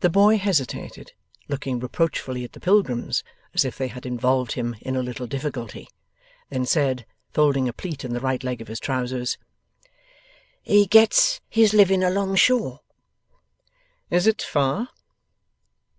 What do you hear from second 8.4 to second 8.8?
leg of his